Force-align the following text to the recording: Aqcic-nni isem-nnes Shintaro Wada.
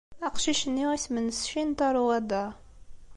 Aqcic-nni 0.27 0.85
isem-nnes 0.95 1.39
Shintaro 1.49 2.01
Wada. 2.07 2.43